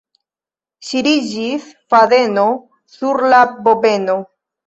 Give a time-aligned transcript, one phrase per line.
[0.87, 2.47] Ŝiriĝis fadeno
[2.97, 4.19] sur la bobeno.